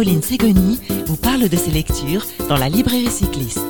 [0.00, 3.60] Caroline Ségoni vous parle de ses lectures dans la librairie cycliste.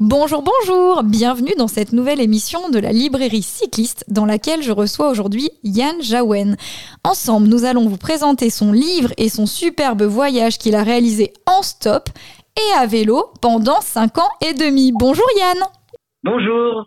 [0.00, 5.10] Bonjour, bonjour, bienvenue dans cette nouvelle émission de la librairie cycliste dans laquelle je reçois
[5.10, 6.56] aujourd'hui Yann Jaouen.
[7.04, 11.62] Ensemble, nous allons vous présenter son livre et son superbe voyage qu'il a réalisé en
[11.62, 12.08] stop
[12.56, 14.90] et à vélo pendant 5 ans et demi.
[14.90, 15.60] Bonjour Yann
[16.24, 16.86] Bonjour.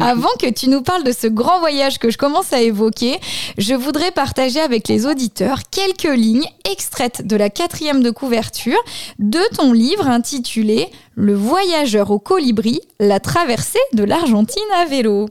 [0.00, 3.18] Avant que tu nous parles de ce grand voyage que je commence à évoquer,
[3.58, 8.78] je voudrais partager avec les auditeurs quelques lignes extraites de la quatrième de couverture
[9.18, 15.28] de ton livre intitulé Le voyageur au colibri, la traversée de l'Argentine à vélo.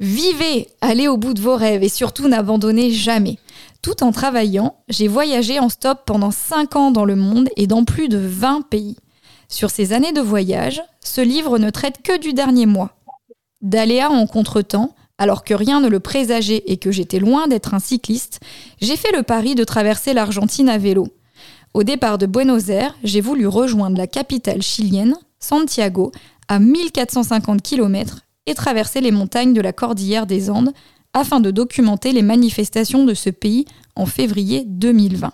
[0.00, 3.38] Vivez, allez au bout de vos rêves et surtout n'abandonnez jamais.
[3.82, 7.84] Tout en travaillant, j'ai voyagé en stop pendant 5 ans dans le monde et dans
[7.84, 8.96] plus de 20 pays.
[9.50, 12.92] Sur ces années de voyage, ce livre ne traite que du dernier mois.
[13.62, 17.78] D'aléas en contretemps, alors que rien ne le présageait et que j'étais loin d'être un
[17.78, 18.40] cycliste,
[18.80, 21.08] j'ai fait le pari de traverser l'Argentine à vélo.
[21.72, 26.12] Au départ de Buenos Aires, j'ai voulu rejoindre la capitale chilienne, Santiago,
[26.48, 30.72] à 1450 km et traverser les montagnes de la cordillère des Andes
[31.14, 33.64] afin de documenter les manifestations de ce pays
[33.96, 35.32] en février 2020.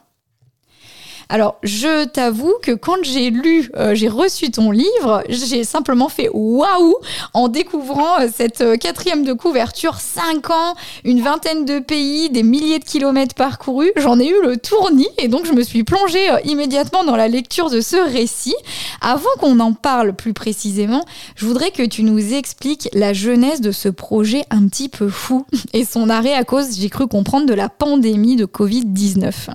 [1.28, 6.28] Alors, je t'avoue que quand j'ai lu, euh, j'ai reçu ton livre, j'ai simplement fait
[6.32, 6.96] waouh
[7.32, 12.42] en découvrant euh, cette euh, quatrième de couverture, 5 ans, une vingtaine de pays, des
[12.42, 13.92] milliers de kilomètres parcourus.
[13.96, 17.70] J'en ai eu le tournis et donc je me suis plongée immédiatement dans la lecture
[17.70, 18.56] de ce récit.
[19.00, 21.04] Avant qu'on en parle plus précisément,
[21.36, 25.46] je voudrais que tu nous expliques la genèse de ce projet un petit peu fou
[25.72, 29.50] et son arrêt à cause, j'ai cru comprendre, de la pandémie de Covid-19.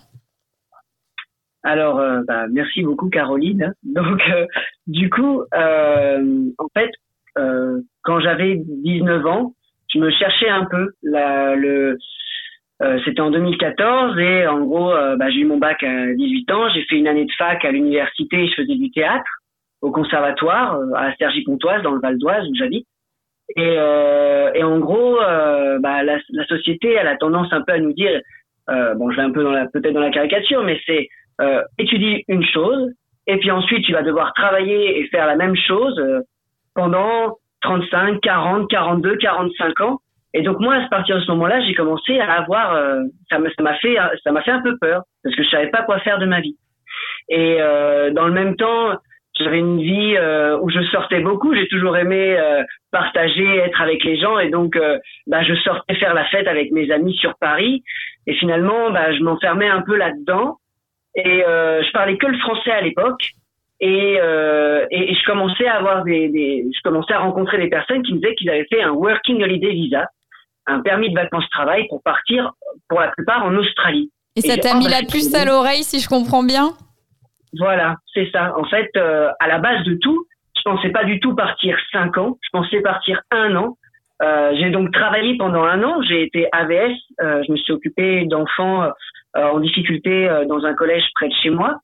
[1.63, 3.73] Alors, euh, bah, merci beaucoup Caroline.
[3.83, 4.45] Donc, euh,
[4.87, 6.91] du coup, euh, en fait,
[8.03, 9.53] quand j'avais 19 ans,
[9.93, 10.89] je me cherchais un peu.
[11.03, 11.97] La, le,
[13.05, 16.69] c'était en 2014 et en gros, bah, j'ai eu mon bac à 18 ans.
[16.73, 18.45] J'ai fait une année de fac à l'université.
[18.47, 19.29] Je faisais du théâtre
[19.81, 22.87] au conservatoire à Cergy-Pontoise dans le Val d'Oise où j'habite.
[23.55, 23.75] Et,
[24.55, 28.19] et en gros, bah, la, la, société, elle a tendance un peu à nous dire,
[28.95, 29.43] bon, je vais un peu
[29.73, 31.07] peut-être dans la caricature, mais c'est
[31.41, 32.91] euh, étudie une chose,
[33.27, 36.19] et puis ensuite tu vas devoir travailler et faire la même chose euh,
[36.75, 39.99] pendant 35, 40, 42, 45 ans.
[40.33, 43.75] Et donc moi, à partir de ce moment-là, j'ai commencé à avoir, euh, ça m'a
[43.75, 46.25] fait, ça m'a fait un peu peur parce que je savais pas quoi faire de
[46.25, 46.57] ma vie.
[47.29, 48.95] Et euh, dans le même temps,
[49.39, 51.55] j'avais une vie euh, où je sortais beaucoup.
[51.55, 52.37] J'ai toujours aimé
[52.91, 54.77] partager, être avec les gens, et donc
[55.27, 57.83] bah, je sortais faire la fête avec mes amis sur Paris.
[58.29, 60.59] Et finalement, bah, je m'enfermais un peu là-dedans.
[61.15, 63.31] Et euh, je parlais que le français à l'époque.
[63.79, 68.03] Et, euh, et, je commençais à avoir des, des, je commençais à rencontrer des personnes
[68.03, 70.05] qui me disaient qu'ils avaient fait un working holiday visa,
[70.67, 72.51] un permis de vacances travail pour partir
[72.87, 74.11] pour la plupart en Australie.
[74.35, 76.73] Et, ça t'a mis la puce à l'oreille, si je comprends bien?
[77.57, 78.53] Voilà, c'est ça.
[78.59, 82.17] En fait, euh, à la base de tout, je pensais pas du tout partir cinq
[82.17, 82.37] ans.
[82.43, 83.77] Je pensais partir un an.
[84.21, 86.01] Euh, j'ai donc travaillé pendant un an.
[86.01, 86.93] J'ai été AVS.
[87.21, 88.91] Euh, je me suis occupé d'enfants euh,
[89.35, 91.79] en difficulté euh, dans un collège près de chez moi.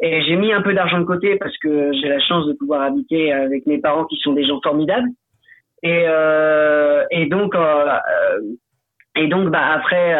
[0.00, 2.82] Et j'ai mis un peu d'argent de côté parce que j'ai la chance de pouvoir
[2.82, 5.08] habiter avec mes parents qui sont des gens formidables.
[5.82, 7.54] Et, euh, et donc,
[9.16, 10.14] et donc, bah après,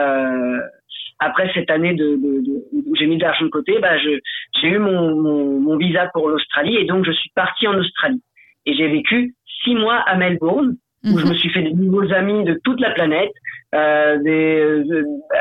[1.18, 4.20] après cette année de, de, de où j'ai mis de l'argent de côté, bah j'ai
[4.62, 8.22] eu mon, mon, mon, visa pour l'Australie et donc je suis parti en Australie.
[8.66, 11.30] Et j'ai vécu six mois à Melbourne où je mhm.
[11.30, 13.32] me suis fait de nouveaux amis de toute la planète.
[13.74, 14.84] Euh, des,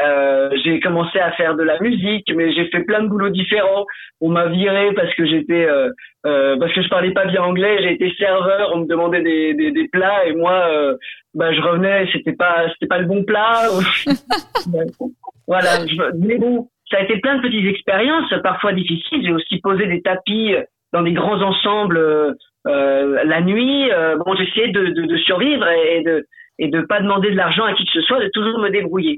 [0.06, 3.86] euh, j'ai commencé à faire de la musique, mais j'ai fait plein de boulots différents.
[4.22, 5.90] On m'a viré parce que j'étais, euh,
[6.26, 7.78] euh, parce que je parlais pas bien anglais.
[7.82, 10.98] J'ai été serveur, on me demandait des, des, des plats et moi, euh,
[11.36, 13.68] bah je revenais, c'était pas, c'était pas le bon plat.
[15.48, 15.86] voilà.
[15.86, 19.24] Je, mais bon, ça a été plein de petites expériences, parfois difficiles.
[19.24, 20.56] J'ai aussi posé des tapis
[20.94, 22.34] dans des grands ensembles euh,
[22.66, 23.90] la nuit.
[24.26, 26.26] bon, j'essayais de, de, de survivre et de
[26.60, 29.18] et de pas demander de l'argent à qui que ce soit, de toujours me débrouiller.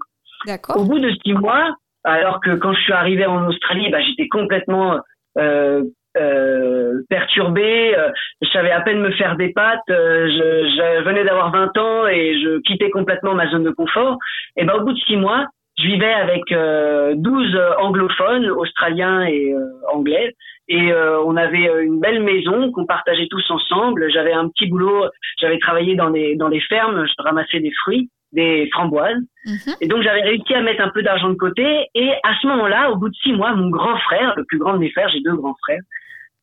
[0.75, 4.27] Au bout de six mois, alors que quand je suis arrivé en Australie, bah, j'étais
[4.27, 4.99] complètement
[5.37, 5.83] euh,
[6.17, 8.09] euh, perturbé, euh,
[8.41, 12.07] je savais à peine me faire des pattes, euh, je, je, venais d'avoir 20 ans
[12.07, 14.17] et je quittais complètement ma zone de confort.
[14.55, 15.45] Et ben au bout de six mois,
[15.77, 20.35] je vivais avec euh, 12 anglophones, australiens et euh, anglais,
[20.67, 24.09] et euh, on avait euh, une belle maison qu'on partageait tous ensemble.
[24.11, 25.05] J'avais un petit boulot,
[25.39, 29.75] j'avais travaillé dans des dans les fermes, je ramassais des fruits, des framboises, mhm.
[29.81, 31.87] et donc j'avais réussi à mettre un peu d'argent de côté.
[31.93, 34.73] Et à ce moment-là, au bout de six mois, mon grand frère, le plus grand
[34.73, 35.81] de mes frères, j'ai deux grands frères,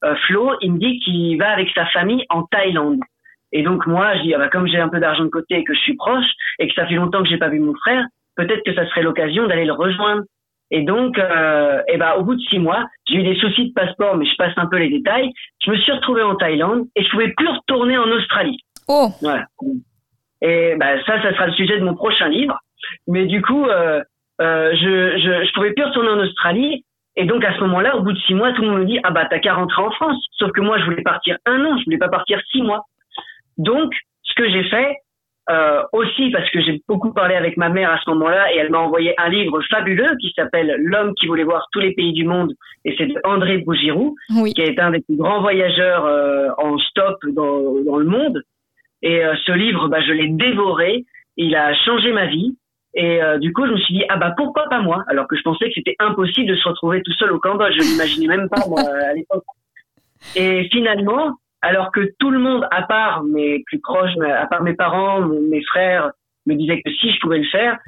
[0.05, 3.00] euh, Flo, il me dit qu'il va avec sa famille en Thaïlande.
[3.50, 5.64] Et donc moi, je dis ah bah, comme j'ai un peu d'argent de côté et
[5.64, 6.31] que je suis proche
[6.61, 8.05] et que ça fait longtemps que j'ai pas vu mon frère,
[8.37, 10.23] peut-être que ça serait l'occasion d'aller le rejoindre.
[10.70, 13.73] Et donc, euh, et ben, au bout de six mois, j'ai eu des soucis de
[13.75, 15.31] passeport, mais je passe un peu les détails.
[15.64, 18.58] Je me suis retrouvé en Thaïlande et je pouvais plus retourner en Australie.
[18.88, 19.08] Oh.
[19.20, 19.44] Voilà.
[20.40, 22.58] Et ben, ça, ça sera le sujet de mon prochain livre.
[23.06, 24.02] Mais du coup, euh,
[24.40, 26.85] euh, je, je, je pouvais plus retourner en Australie.
[27.17, 28.99] Et donc à ce moment-là, au bout de six mois, tout le monde me dit
[29.05, 30.17] ah bah t'as qu'à rentrer en France.
[30.32, 32.87] Sauf que moi, je voulais partir un an, je voulais pas partir six mois.
[33.58, 33.93] Donc,
[34.23, 34.96] ce que j'ai fait,
[35.50, 38.71] euh, aussi parce que j'ai beaucoup parlé avec ma mère à ce moment-là et elle
[38.71, 42.25] m'a envoyé un livre fabuleux qui s'appelle L'homme qui voulait voir tous les pays du
[42.25, 42.53] monde
[42.85, 44.55] et c'est de André Bougirou Oui.
[44.55, 48.41] qui est un des plus grands voyageurs euh, en stop dans, dans le monde.
[49.03, 51.05] Et euh, ce livre bah, je l'ai dévoré.
[51.37, 52.56] Il a changé ma vie.
[52.95, 55.03] Et du coup je me suis dit ah bah pourquoi pas moi?
[55.09, 57.75] Alors que je pensais que c'était impossible de se retrouver tout seul au Cambodge.
[57.75, 59.45] Je l'imaginais même pas moi à l'époque.
[60.37, 64.75] Et finalement alors que tout le monde, à part mes plus proches, à part mes
[64.75, 66.11] parents, mes frères,
[66.47, 67.79] me disaient que si je pouvais le faire,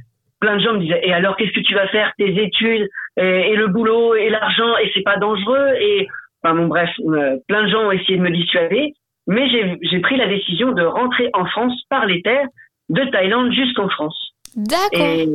[0.41, 2.13] plein de gens me disaient et alors qu'est-ce que tu vas faire?
[2.19, 6.07] Tes études et, et le boulot et l'argent et c'est pas dangereux et
[6.43, 8.93] enfin bon bref euh, plein de gens ont essayé de me dissuader
[9.27, 12.47] mais j'ai pris la décision de rentrer en France par les terres
[12.91, 14.35] de Thaïlande jusqu'en France.
[14.55, 15.27] D'accord.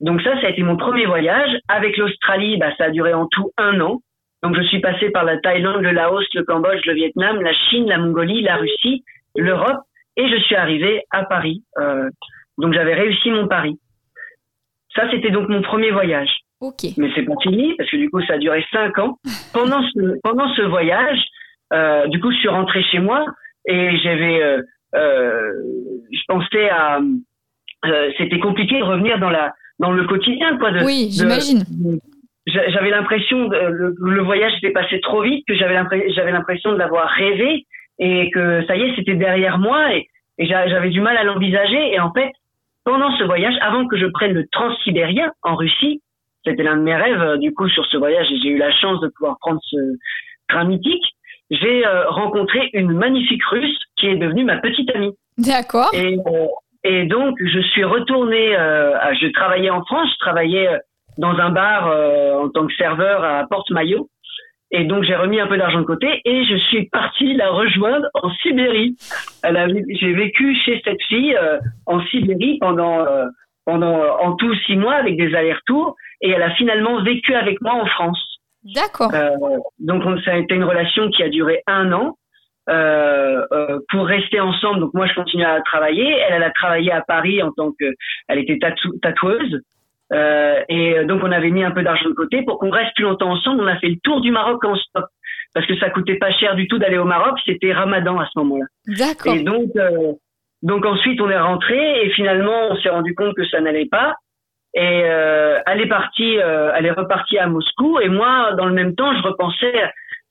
[0.00, 1.50] donc ça ça a été mon premier voyage.
[1.68, 4.00] Avec l'Australie bah ça a duré en tout un an
[4.44, 7.88] donc je suis passé par la Thaïlande le Laos le Cambodge le Vietnam la Chine
[7.88, 9.02] la Mongolie la Russie
[9.34, 9.80] l'Europe
[10.16, 12.08] et je suis arrivé à Paris euh,
[12.58, 13.78] donc j'avais réussi mon pari
[14.94, 16.30] ça, c'était donc mon premier voyage.
[16.60, 16.84] Ok.
[16.96, 19.18] Mais c'est pas fini parce que du coup, ça a duré cinq ans.
[19.52, 21.18] Pendant ce, pendant ce voyage,
[21.72, 23.24] euh, du coup, je suis rentré chez moi
[23.66, 24.62] et j'avais, euh,
[24.94, 25.52] euh,
[26.12, 27.00] je pensais à,
[28.18, 30.70] c'était compliqué de revenir dans la, dans le quotidien, quoi.
[30.70, 31.64] De, Oui, j'imagine.
[32.46, 36.78] J'a- j'avais l'impression de- le, le voyage s'était passé trop vite que j'avais l'impression de
[36.78, 37.66] l'avoir rêvé
[37.98, 40.08] et que ça y est c'était derrière moi et,
[40.38, 42.30] et j'a- j'avais du mal à l'envisager et en fait
[42.84, 46.00] pendant ce voyage avant que je prenne le transsibérien en Russie
[46.44, 49.00] c'était l'un de mes rêves euh, du coup sur ce voyage j'ai eu la chance
[49.00, 49.76] de pouvoir prendre ce
[50.48, 51.04] train mythique
[51.50, 55.90] j'ai euh, rencontré une magnifique russe qui est devenue ma petite amie D'accord.
[55.92, 56.46] et, euh,
[56.86, 60.68] et donc, je suis retourné, euh, à- je travaillais en France, je travaillais
[61.18, 64.08] dans un bar euh, en tant que serveur à Porte-Maillot.
[64.70, 68.06] Et donc, j'ai remis un peu d'argent de côté et je suis parti la rejoindre
[68.14, 68.96] en Sibérie.
[70.00, 73.26] J'ai vécu chez cette fille euh, en Sibérie pendant, euh,
[73.64, 77.60] pendant euh, en tout six mois avec des allers-retours et elle a finalement vécu avec
[77.60, 78.20] moi en France.
[78.74, 79.10] D'accord.
[79.14, 79.28] Euh,
[79.78, 82.16] donc on- ça a été une relation qui a duré un an
[82.70, 84.80] euh, euh, pour rester ensemble.
[84.80, 86.08] Donc moi je continue à travailler.
[86.08, 87.84] Elle, elle a travaillé à Paris en tant que,
[88.28, 89.60] elle était tatou- tatoueuse.
[90.14, 93.04] Euh, et donc on avait mis un peu d'argent de côté pour qu'on reste plus
[93.04, 93.62] longtemps ensemble.
[93.62, 95.06] On a fait le tour du Maroc en stop
[95.54, 97.38] parce que ça coûtait pas cher du tout d'aller au Maroc.
[97.44, 98.66] C'était Ramadan à ce moment-là.
[98.86, 99.34] D'accord.
[99.34, 100.12] Et donc, euh,
[100.62, 104.14] donc ensuite, on est rentré et finalement, on s'est rendu compte que ça n'allait pas.
[104.76, 107.98] Et euh, elle est partie, euh, elle est repartie à Moscou.
[108.00, 109.72] Et moi, dans le même temps, je repensais,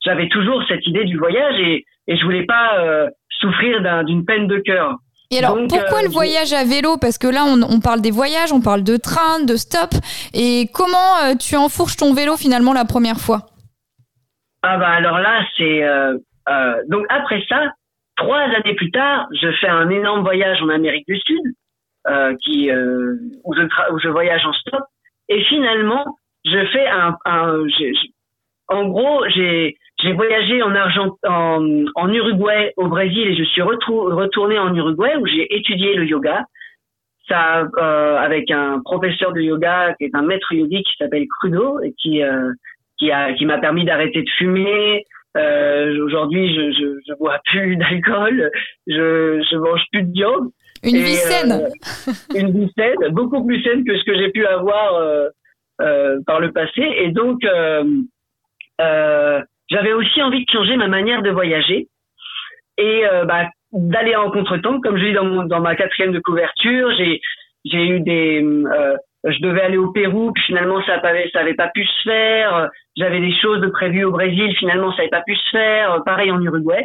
[0.04, 4.24] j'avais toujours cette idée du voyage et, et je voulais pas euh, souffrir d'un- d'une
[4.26, 4.96] peine de cœur.
[5.34, 6.96] Et alors, donc, pourquoi euh, le voyage à vélo?
[6.96, 9.90] Parce que là, on, on parle des voyages, on parle de train, de stop.
[10.32, 13.46] Et comment euh, tu enfourches ton vélo finalement la première fois?
[14.62, 16.16] Ah bah alors là, c'est euh,
[16.88, 17.72] donc après ça,
[18.16, 21.44] trois années plus tard, je fais un énorme voyage en Amérique du Sud,
[22.42, 24.84] qui où je tra- où je voyage en stop,
[25.28, 26.04] et finalement,
[26.44, 27.16] je fais un,
[28.68, 33.62] en gros, j'ai j'ai voyagé en Argent, en, en Uruguay, au Brésil, et je suis
[33.62, 36.44] retrou- retourné en Uruguay où j'ai étudié le yoga.
[37.26, 41.80] Ça, euh, avec un professeur de yoga qui est un maître yogi qui s'appelle Crudo
[41.80, 42.52] et qui euh,
[42.98, 45.04] qui a qui m'a permis d'arrêter de fumer.
[45.36, 48.50] Euh, Aujourd'hui, je, je je bois plus d'alcool,
[48.86, 50.50] je je mange plus de viande.
[50.84, 51.54] Une Et, vie saine
[52.36, 54.90] une vie saine, beaucoup plus saine que ce que j'ai pu avoir
[56.26, 56.82] par le passé.
[57.04, 61.88] Et donc, euh, j'avais aussi envie de changer ma manière de voyager
[62.78, 64.80] et euh, bah, d'aller en contretemps.
[64.80, 67.20] Comme je dis dans, dans ma quatrième de couverture, j'ai
[67.86, 71.70] eu des, euh, je devais aller au Pérou, puis finalement ça avait ça avait pas
[71.74, 72.68] pu se faire.
[72.96, 76.02] J'avais des choses prévues au Brésil, finalement ça avait pas pu se faire.
[76.04, 76.84] Pareil en Uruguay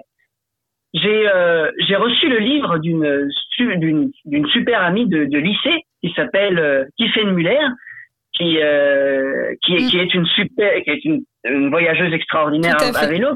[0.93, 6.57] j'ai euh, reçu le livre d'une su- d'une d'une super amie de, lycée qui s'appelle
[6.59, 6.85] euh,
[7.25, 7.59] Muller
[8.33, 9.89] qui euh, qui est Mm.
[9.89, 13.35] qui est une super qui est une, une voyageuse extraordinaire à vélo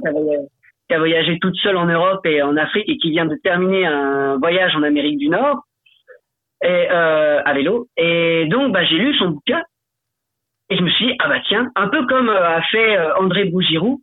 [0.90, 3.86] qui a, voyagé toute seule en Europe et en Afrique et qui vient de terminer
[3.86, 5.64] un voyage en Amérique du Nord
[6.64, 9.62] et euh, à vélo et donc bah j'ai lu son bouquin
[10.70, 13.46] et je me suis dit ah bah tiens un peu comme euh, a fait André
[13.46, 14.02] Bougirou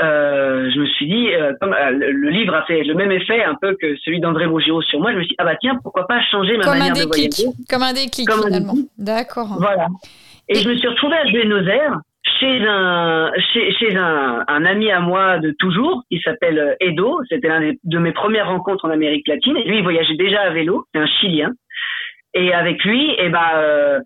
[0.00, 1.28] euh, je me suis dit,
[1.60, 4.98] comme le livre a fait le même effet un peu que celui d'André Bourgiro sur
[4.98, 7.06] moi, je me suis dit, ah bah tiens, pourquoi pas changer ma Comme manière de
[7.06, 7.44] voyager?
[7.70, 8.72] Comme un déclic, Comme un finalement.
[8.72, 8.90] déclic.
[8.98, 9.56] D'accord.
[9.60, 9.86] Voilà.
[10.48, 11.98] Et, je me suis retrouvée à Buenos Aires
[12.40, 17.20] chez un chez, chez un, un ami à moi de toujours qui s'appelle euh, Edo.
[17.28, 19.56] C'était l'un de mes premières rencontres en Amérique latine.
[19.56, 20.84] Et lui, il voyageait déjà à vélo.
[20.92, 21.52] C'est un Chilien.
[22.34, 24.00] Et avec lui, eh ben, euh,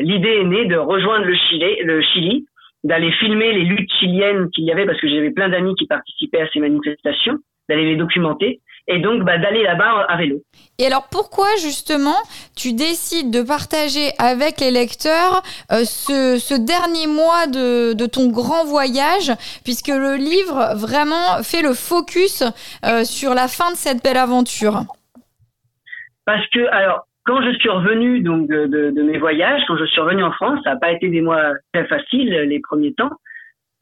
[0.00, 2.46] l'idée est née de rejoindre le Chili, le Chili,
[2.84, 6.40] d'aller filmer les luttes chiliennes qu'il y avait parce que j'avais plein d'amis qui participaient
[6.40, 7.36] à ces manifestations,
[7.68, 10.38] d'aller les documenter et donc bah, d'aller là-bas à vélo.
[10.78, 12.16] Et alors pourquoi justement
[12.56, 18.30] tu décides de partager avec les lecteurs euh, ce, ce dernier mois de, de ton
[18.30, 19.30] grand voyage,
[19.64, 22.42] puisque le livre vraiment fait le focus
[22.84, 24.82] euh, sur la fin de cette belle aventure.
[26.24, 29.84] Parce que, alors, quand je suis revenu donc de, de, de mes voyages, quand je
[29.84, 33.10] suis revenu en France, ça n'a pas été des mois très faciles les premiers temps,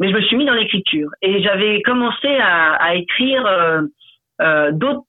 [0.00, 1.10] mais je me suis mis dans l'écriture.
[1.22, 3.82] Et j'avais commencé à, à écrire euh,
[4.42, 5.04] euh, d'autres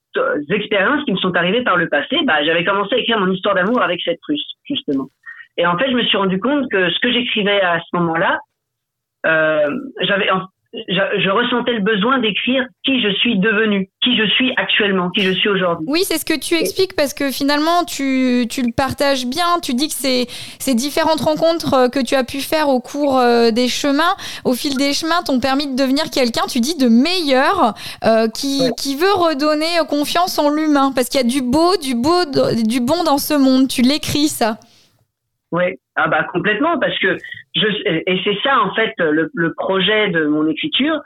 [0.50, 2.18] expériences qui me sont arrivées par le passé.
[2.26, 5.08] Bah, j'avais commencé à écrire mon histoire d'amour avec cette Russe justement.
[5.58, 8.40] Et en fait, je me suis rendu compte que ce que j'écrivais à ce moment-là,
[9.26, 9.68] euh,
[10.02, 10.30] j'avais,
[10.74, 15.22] je, je ressentais le besoin d'écrire qui je suis devenu, qui je suis actuellement, qui
[15.22, 15.86] je suis aujourd'hui.
[15.90, 19.46] Oui, c'est ce que tu expliques parce que finalement tu, tu le partages bien.
[19.62, 20.28] Tu dis que c'est
[20.60, 24.54] ces différentes rencontres euh, que tu as pu faire au cours euh, des chemins, au
[24.54, 27.74] fil des chemins, t'ont permis de devenir quelqu'un, tu dis, de meilleur,
[28.06, 28.72] euh, qui, Ouais.
[28.78, 32.26] qui veut redonner euh, confiance en l'humain parce qu'il y a du beau, du beau,
[32.66, 33.68] du bon dans ce monde.
[33.68, 34.58] Tu l'écris ça.
[35.52, 35.64] Oui,
[35.96, 37.16] ah bah complètement parce que
[37.56, 41.00] je et c'est ça en fait le, le projet de mon écriture.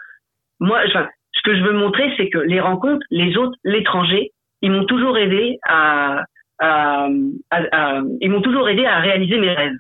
[0.60, 4.32] Moi, ce que je veux montrer, c'est que les rencontres, les autres, l'étranger,
[4.62, 6.24] ils m'ont toujours aidé à,
[8.22, 9.78] ils m'ont toujours aidé à réaliser mes rêves.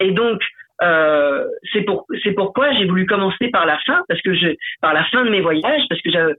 [0.00, 0.40] Et donc
[0.82, 4.48] euh, c'est pour c'est pourquoi j'ai voulu commencer par la fin parce que je
[4.80, 6.34] par la fin de mes voyages parce que j'avais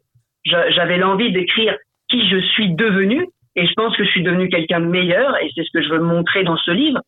[0.46, 1.78] j'a- j'avais l'envie d'écrire
[2.10, 5.50] qui je suis devenu et je pense que je suis devenu quelqu'un de meilleur et
[5.56, 7.00] c'est ce que je veux montrer dans ce livre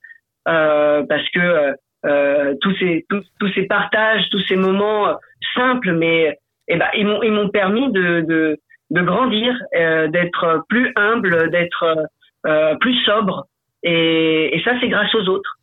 [0.45, 1.73] parce que euh,
[2.05, 5.13] euh, tous ces tous, ces partages, tous ces moments euh,
[5.55, 8.57] simples, mais eh ben ils m'ont ils m'ont permis de de,
[8.89, 12.07] de grandir, euh, d'être plus humble, d'être
[12.45, 13.45] euh, plus sobre,
[13.83, 15.57] et, et ça c'est grâce aux autres.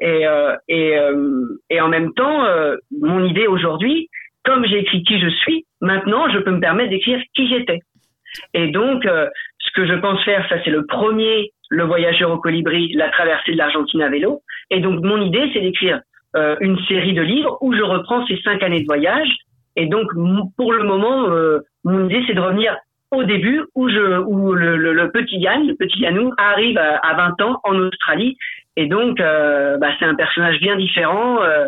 [0.00, 4.08] Et euh, et euh, et en même temps, euh, mon idée aujourd'hui,
[4.44, 7.80] comme j'ai écrit qui je suis, maintenant je peux me permettre d'écrire qui j'étais.
[8.54, 9.28] Et donc, euh,
[9.76, 13.58] que je pense faire, ça c'est le premier, le voyageur au colibri, la traversée de
[13.58, 14.42] l'Argentine à vélo.
[14.70, 16.00] Et donc, mon idée, c'est d'écrire
[16.34, 19.28] euh, une série de livres où je reprends ces cinq années de voyage.
[19.76, 20.08] Et donc,
[20.56, 22.76] pour le moment, euh, mon idée, c'est de revenir
[23.12, 26.96] au début où je, où le, le, le petit Yann, le petit Yannou, arrive à,
[26.96, 28.36] à 20 ans en Australie.
[28.76, 31.66] Et donc, euh, bah, c'est un personnage bien différent euh,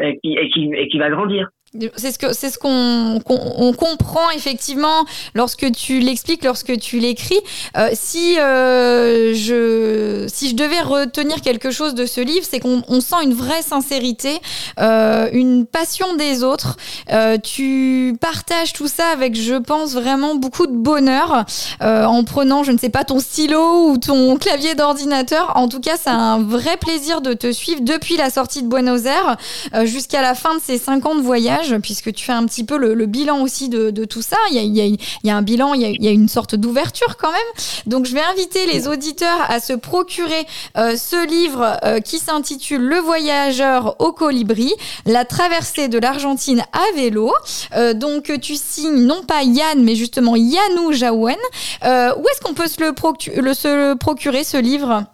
[0.00, 1.48] et, qui, et, qui, et qui va grandir.
[1.96, 7.38] C'est ce que c'est ce qu'on on comprend effectivement lorsque tu l'expliques, lorsque tu l'écris.
[7.76, 12.82] Euh, si euh, je si je devais retenir quelque chose de ce livre, c'est qu'on
[12.88, 14.40] on sent une vraie sincérité,
[14.80, 16.76] euh, une passion des autres.
[17.12, 21.44] Euh, tu partages tout ça avec, je pense vraiment beaucoup de bonheur
[21.82, 25.52] euh, en prenant, je ne sais pas, ton stylo ou ton clavier d'ordinateur.
[25.56, 29.04] En tout cas, c'est un vrai plaisir de te suivre depuis la sortie de Buenos
[29.04, 29.36] Aires
[29.74, 31.22] euh, jusqu'à la fin de ces cinq ans de
[31.62, 34.36] voyage, puisque tu fais un petit peu le, le bilan aussi de, de tout ça.
[34.50, 36.02] Il y a, il y a- il y a un bilan, il y a, il
[36.04, 37.40] y a une sorte d'ouverture quand même.
[37.86, 40.46] Donc je vais inviter les auditeurs à se procurer
[40.76, 44.72] euh, ce livre euh, qui s'intitule Le voyageur au colibri,
[45.06, 47.32] la traversée de l'Argentine à vélo.
[47.76, 51.36] Euh, donc tu signes non pas Yann, mais justement Yannou Jaouen.
[51.82, 55.04] Où est-ce qu'on peut se le, procu- le- se le procurer ce livre?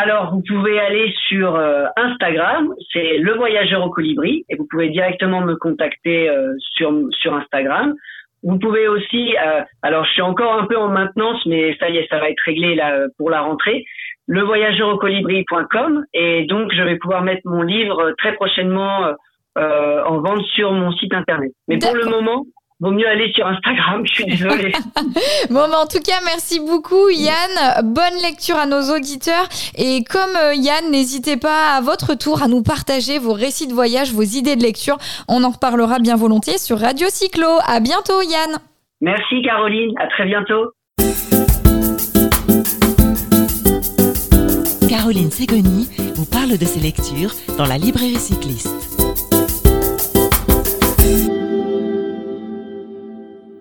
[0.00, 4.90] Alors, vous pouvez aller sur euh, Instagram, c'est Le Voyageur au Colibri, et vous pouvez
[4.90, 7.96] directement me contacter euh, sur, sur Instagram.
[8.44, 11.96] Vous pouvez aussi, euh, alors je suis encore un peu en maintenance, mais ça y
[11.96, 13.84] est, ça va être réglé là pour la rentrée,
[14.28, 19.14] levoyageurocolibri.com, et donc je vais pouvoir mettre mon livre très prochainement
[19.56, 21.50] en vente sur mon site internet.
[21.66, 22.44] Mais pour le moment,
[22.80, 24.72] vaut mieux aller sur Instagram, je suis désolée.
[25.50, 27.84] Bon, bah, en tout cas, merci beaucoup Yann.
[27.84, 29.48] Bonne lecture à nos auditeurs.
[29.76, 33.74] Et comme euh, Yann, n'hésitez pas à votre tour à nous partager vos récits de
[33.74, 34.98] voyage, vos idées de lecture.
[35.28, 37.48] On en reparlera bien volontiers sur Radio Cyclo.
[37.66, 38.58] À bientôt Yann.
[39.00, 40.72] Merci Caroline, à très bientôt.
[44.88, 48.68] Caroline Ségoni vous parle de ses lectures dans la librairie cycliste.